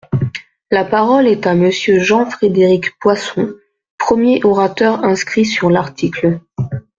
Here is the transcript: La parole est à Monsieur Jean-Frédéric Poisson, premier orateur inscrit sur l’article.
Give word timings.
La 0.71 0.83
parole 0.83 1.27
est 1.27 1.45
à 1.45 1.53
Monsieur 1.53 1.99
Jean-Frédéric 1.99 2.97
Poisson, 2.97 3.53
premier 3.99 4.43
orateur 4.43 5.03
inscrit 5.03 5.45
sur 5.45 5.69
l’article. 5.69 6.39